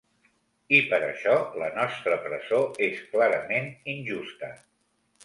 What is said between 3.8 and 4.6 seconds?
injusta.